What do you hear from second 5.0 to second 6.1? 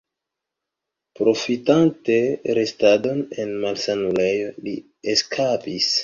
eskapis.